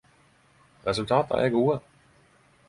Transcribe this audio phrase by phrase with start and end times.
[0.83, 1.79] Resultata er gode.